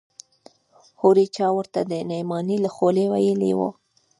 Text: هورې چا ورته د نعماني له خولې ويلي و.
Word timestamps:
هورې 0.99 1.25
چا 1.35 1.47
ورته 1.57 1.79
د 1.83 1.93
نعماني 2.09 2.57
له 2.65 2.69
خولې 2.75 3.05
ويلي 3.13 3.51
و. 3.57 3.59